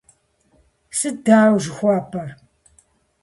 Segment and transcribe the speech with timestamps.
[0.97, 2.29] Сыт дауэ жыхуэпӏэр?